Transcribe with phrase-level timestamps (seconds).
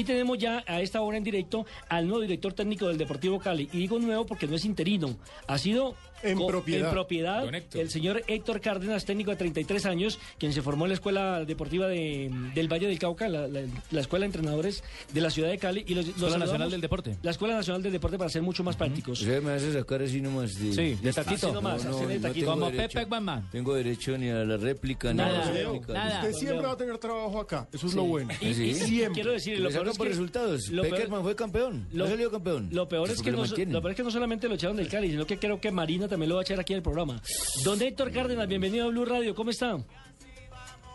[0.00, 3.68] Y tenemos ya a esta hora en directo al nuevo director técnico del Deportivo Cali.
[3.72, 5.14] Y digo nuevo porque no es interino,
[5.46, 6.88] ha sido En propiedad.
[6.88, 10.94] en propiedad el señor Héctor Cárdenas, técnico de 33 años, quien se formó en la
[10.94, 13.60] Escuela Deportiva de, del Valle del Cauca, la, la-
[13.90, 14.82] la Escuela de Entrenadores
[15.12, 15.84] de la ciudad de Cali.
[15.86, 17.16] Y los, los Escuela Nacional del Deporte.
[17.22, 19.20] La Escuela Nacional del Deporte para ser mucho más prácticos.
[19.20, 20.72] Usted me hace sacar así nomás de...
[20.72, 21.46] Sí, de taquito.
[21.48, 22.46] Así nomás, así de taquito.
[22.46, 22.98] tengo Como derecho.
[22.98, 23.48] Pepe Guamán.
[23.50, 25.42] Tengo derecho ni a la réplica, ni Nada.
[25.42, 25.92] a la réplica.
[25.92, 26.20] nada.
[26.22, 27.68] Usted siempre va a tener trabajo acá.
[27.72, 28.32] Eso es lo bueno.
[28.40, 28.64] Y, y- Sí.
[28.70, 29.14] y Siempre.
[29.14, 30.68] quiero decir, lo peor es por que resultados.
[30.68, 31.86] lo peor- fue campeón.
[31.92, 32.68] lo- no salió campeón.
[32.72, 33.72] Lo peor, es que no, mantienen.
[33.72, 36.08] lo peor es que no solamente lo echaron del Cali, sino que creo que Marina
[36.08, 37.20] también lo va a echar aquí en el programa.
[37.64, 39.78] Don Héctor Cárdenas, bienvenido a Blue Radio, ¿cómo está?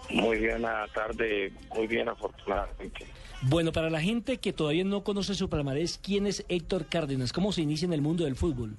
[0.09, 3.05] Muy bien, la tarde, muy bien, afortunadamente.
[3.44, 7.34] Bueno, para la gente que todavía no conoce su palmarés, ¿quién es Héctor Cárdenas?
[7.34, 8.75] ¿Cómo se inicia en el mundo del fútbol?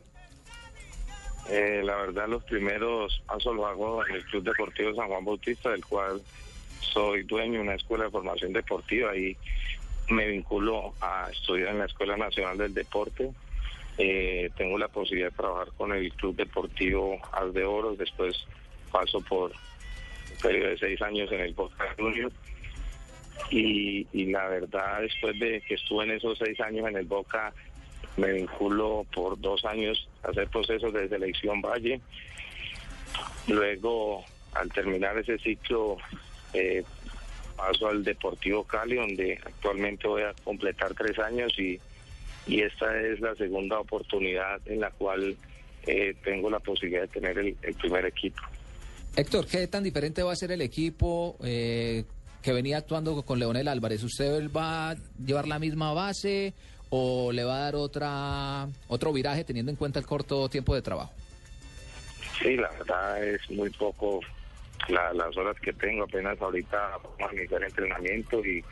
[1.48, 5.70] Eh, la verdad, los primeros pasos los hago en el Club Deportivo San Juan Bautista,
[5.70, 6.20] del cual
[6.80, 9.36] soy dueño de una escuela de formación deportiva y
[10.08, 13.30] me vinculo a estudiar en la Escuela Nacional del Deporte.
[13.98, 18.46] Eh, tengo la posibilidad de trabajar con el Club Deportivo As de Oro, después
[18.92, 22.34] paso por un periodo de seis años en el Boca Juniors.
[23.50, 27.52] Y, y la verdad, después de que estuve en esos seis años en el Boca,
[28.16, 32.00] me vinculo por dos años a hacer procesos de selección Valle.
[33.48, 35.98] Luego, al terminar ese ciclo,
[36.52, 36.82] eh,
[37.56, 41.80] paso al Deportivo Cali, donde actualmente voy a completar tres años y,
[42.46, 45.36] y esta es la segunda oportunidad en la cual
[45.86, 48.42] eh, tengo la posibilidad de tener el, el primer equipo.
[49.16, 52.04] Héctor, ¿qué tan diferente va a ser el equipo eh,
[52.42, 54.02] que venía actuando con Leonel Álvarez?
[54.02, 56.52] ¿Usted va a llevar la misma base
[56.90, 60.82] o le va a dar otra otro viraje teniendo en cuenta el corto tiempo de
[60.82, 61.12] trabajo?
[62.40, 64.20] Sí, la verdad es muy poco
[64.88, 68.64] la- las horas que tengo, apenas ahorita vamos a iniciar entrenamiento y,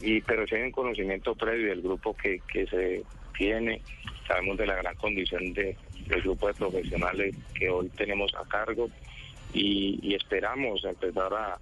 [0.00, 3.02] y pero sí hay un conocimiento previo del grupo que, que se
[3.36, 3.80] tiene,
[4.26, 5.76] sabemos de la gran condición de,
[6.08, 8.88] del grupo de profesionales que hoy tenemos a cargo
[9.52, 11.58] y, esperamos empezar a,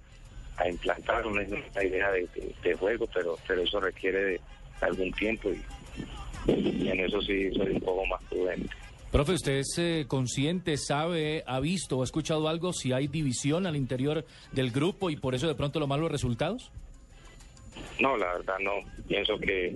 [0.57, 4.41] a implantar una, idea de, de- de juego, pero, pero eso requiere de
[4.81, 5.63] algún tiempo y,
[6.51, 8.69] y en eso sí soy un poco más prudente.
[9.11, 13.65] Profe, ¿usted es eh, consciente, sabe, ha visto o ha escuchado algo si hay división
[13.65, 16.71] al interior del grupo y por eso de pronto los malos resultados?
[17.99, 18.71] No, la verdad no.
[19.07, 19.75] Pienso que,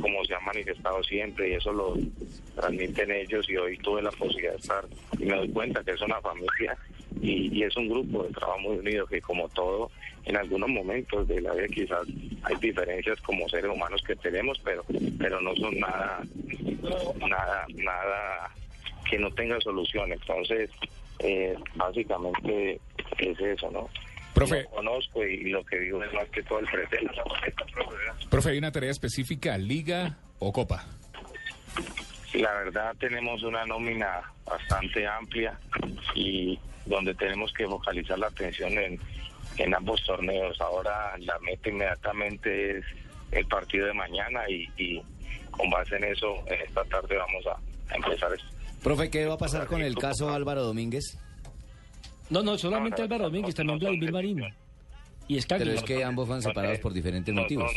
[0.00, 1.96] como se ha manifestado siempre y eso lo
[2.54, 4.84] transmiten ellos y hoy tuve la posibilidad de estar
[5.18, 6.76] y me doy cuenta que es una familia
[7.20, 9.90] y, y es un grupo de trabajo muy unido que como todo
[10.24, 12.06] en algunos momentos de la vida quizás
[12.42, 14.84] hay diferencias como seres humanos que tenemos pero
[15.18, 16.22] pero no son nada
[17.28, 18.50] nada nada
[19.08, 20.70] que no tenga solución entonces
[21.18, 22.80] eh, básicamente
[23.18, 23.88] es eso no
[24.34, 24.62] Profe.
[24.62, 27.14] Lo conozco y lo que digo es más que todo el presente.
[28.30, 30.86] Profe, ¿hay una tarea específica, liga o copa?
[32.34, 35.58] La verdad tenemos una nómina bastante amplia
[36.14, 39.00] y donde tenemos que focalizar la atención en,
[39.58, 40.60] en ambos torneos.
[40.60, 42.84] Ahora la meta inmediatamente es
[43.32, 45.02] el partido de mañana y, y
[45.50, 48.46] con base en eso, en esta tarde vamos a, a empezar esto.
[48.82, 51.18] Profe, ¿qué va a pasar con el caso Álvaro Domínguez?
[52.30, 54.36] No, no, solamente Álvaro Domínguez, también Vladimir Marín.
[54.36, 54.70] decisiones.
[55.28, 55.64] Y Escagli.
[55.64, 57.70] Pero es que ambos fueron separados por diferentes motivos.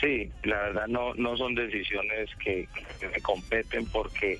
[0.00, 2.68] sí, la verdad no, no son decisiones que,
[3.00, 4.38] me competen porque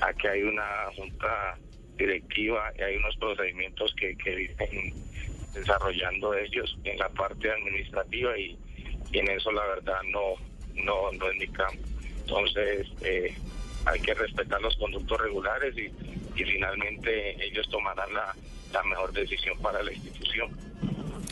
[0.00, 0.64] aquí hay una
[0.96, 1.58] junta
[1.96, 4.94] directiva y hay unos procedimientos que, que vienen
[5.52, 8.58] desarrollando ellos en la parte administrativa y,
[9.12, 10.34] y en eso la verdad no,
[10.74, 11.78] no, no es mi campo.
[12.20, 13.34] Entonces eh,
[13.86, 15.90] hay que respetar los conductos regulares y,
[16.40, 18.34] y finalmente ellos tomarán la,
[18.72, 20.50] la mejor decisión para la institución.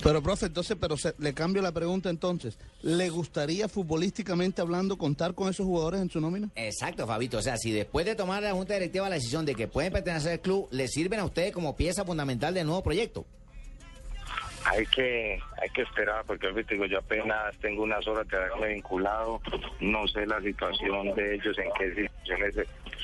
[0.03, 2.59] Pero, profe, entonces, pero se- le cambio la pregunta entonces.
[2.83, 6.49] ¿Le gustaría futbolísticamente hablando contar con esos jugadores en su nómina?
[6.57, 7.39] Exacto, Fabito.
[7.39, 10.33] O sea, si después de tomar la Junta Directiva la decisión de que pueden pertenecer
[10.33, 13.25] al club, les sirven a ustedes como pieza fundamental del nuevo proyecto.
[14.65, 19.41] Hay que hay que esperar porque digo yo apenas tengo unas horas de haberme vinculado,
[19.81, 22.55] no sé la situación de ellos en qué situaciones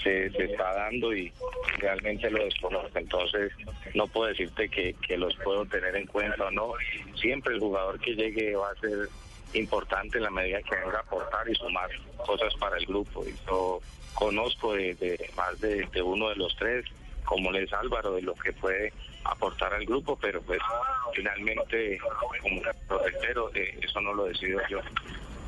[0.02, 1.32] se, se, está dando y
[1.78, 3.52] realmente lo desconozco, entonces
[3.94, 6.72] no puedo decirte que, los puedo tener en cuenta o no.
[7.20, 9.08] Siempre el jugador que llegue va a ser
[9.54, 11.90] importante en la medida que venga a aportar y sumar
[12.24, 13.24] cosas para el grupo.
[13.26, 13.80] Y yo
[14.14, 16.84] conozco de, más de uno de los tres,
[17.28, 18.90] como les Álvaro, de lo que puede
[19.24, 20.60] aportar al grupo, pero pues
[21.14, 21.98] finalmente
[22.40, 24.78] como protestero eh, eso no lo decido yo.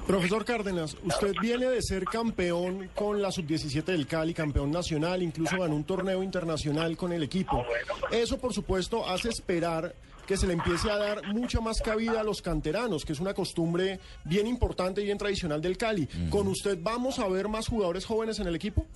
[0.06, 5.56] Profesor Cárdenas, usted viene de ser campeón con la sub-17 del Cali, campeón nacional, incluso
[5.58, 7.64] ganó un torneo internacional con el equipo.
[8.10, 9.94] Eso, por supuesto, hace esperar
[10.26, 13.34] que se le empiece a dar mucha más cabida a los canteranos, que es una
[13.34, 16.08] costumbre bien importante y bien tradicional del Cali.
[16.28, 18.86] ¿Con usted vamos a ver más jugadores jóvenes en el equipo?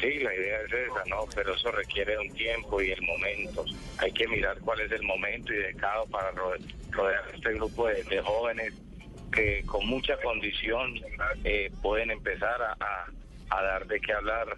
[0.00, 1.24] Sí, la idea es esa, ¿no?
[1.34, 3.64] Pero eso requiere un tiempo y el momento.
[3.98, 6.54] Hay que mirar cuál es el momento indicado para ro-
[6.90, 8.74] rodear este grupo de, jóvenes
[9.32, 10.94] que con mucha condición
[11.44, 13.06] eh, pueden empezar a,
[13.50, 14.56] dar de qué hablar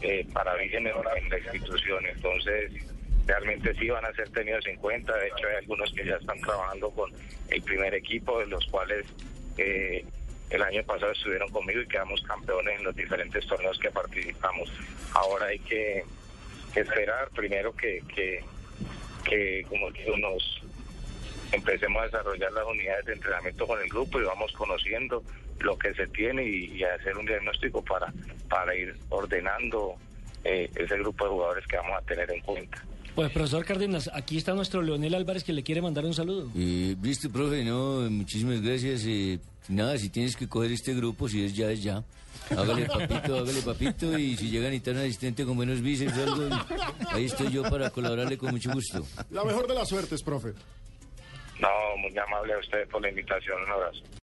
[0.00, 2.06] eh, para bien en, en la institución.
[2.06, 2.72] Entonces,
[3.26, 5.14] realmente sí van a ser tenidos en cuenta.
[5.16, 7.10] De hecho, hay algunos que ya están trabajando con
[7.50, 9.04] el primer equipo, de los cuales
[9.58, 10.04] eh,
[10.50, 14.70] el año pasado estuvieron conmigo y quedamos campeones en los diferentes torneos que participamos.
[15.12, 16.04] Ahora hay que,
[16.74, 18.44] esperar primero que, que,
[19.24, 20.62] que, como digo, nos
[21.50, 25.22] empecemos a desarrollar las unidades de entrenamiento con el grupo y vamos conociendo
[25.60, 28.12] lo que se tiene y, y hacer un diagnóstico para,
[28.48, 29.96] para ir ordenando
[30.44, 32.82] eh, ese grupo de jugadores que vamos a tener en cuenta.
[33.18, 36.48] Pues profesor Cárdenas, aquí está nuestro Leonel Álvarez que le quiere mandar un saludo.
[36.56, 39.02] Eh, Listo, profe, no, muchísimas gracias.
[39.08, 42.04] eh, nada, si tienes que coger este grupo, si es ya, es ya.
[42.48, 46.22] Hágale papito, hágale papito y si llega a necesitar un asistente con buenos bíceps o
[46.22, 46.64] algo,
[47.10, 49.04] ahí estoy yo para colaborarle con mucho gusto.
[49.32, 50.52] La mejor de las suertes, profe.
[51.60, 53.60] No, muy amable a ustedes por la invitación.
[53.64, 54.00] Un abrazo.